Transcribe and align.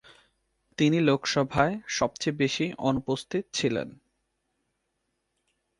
তিনি 0.77 0.97
লোকসভায় 0.99 1.75
সবচেয়ে 1.89 2.37
বেশি 2.37 2.65
অনুপস্থিত 2.79 3.43
ছিলেন। 3.53 3.87